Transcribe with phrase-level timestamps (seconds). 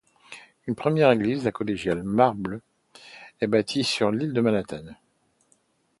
[0.65, 2.61] Une première église, la collégiale Marble
[3.39, 4.95] est bâtie sur l'île de Manhattan.